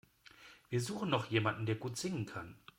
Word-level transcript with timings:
Wir 0.69 0.81
suchen 0.81 1.11
noch 1.11 1.27
jemanden, 1.27 1.67
der 1.67 1.75
gut 1.75 1.95
singen 1.95 2.25
kann. 2.25 2.55